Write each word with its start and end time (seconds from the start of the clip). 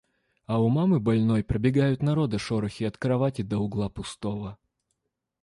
А 0.53 0.57
у 0.59 0.67
мамы 0.69 0.99
больной 0.99 1.43
пробегают 1.43 2.01
народа 2.01 2.39
шорохи 2.39 2.85
от 2.85 2.97
кровати 2.97 3.43
до 3.43 3.59
угла 3.59 3.87
пустого. 3.87 4.57